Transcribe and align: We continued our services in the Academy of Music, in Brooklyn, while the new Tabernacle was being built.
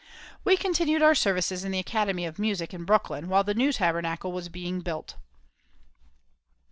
We 0.43 0.57
continued 0.57 1.03
our 1.03 1.13
services 1.13 1.63
in 1.63 1.71
the 1.71 1.77
Academy 1.77 2.25
of 2.25 2.39
Music, 2.39 2.73
in 2.73 2.85
Brooklyn, 2.85 3.29
while 3.29 3.43
the 3.43 3.53
new 3.53 3.71
Tabernacle 3.71 4.31
was 4.31 4.49
being 4.49 4.79
built. 4.79 5.13